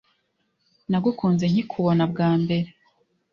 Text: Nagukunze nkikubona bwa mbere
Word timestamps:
Nagukunze 0.89 1.45
nkikubona 1.51 2.03
bwa 2.11 2.29
mbere 2.41 2.69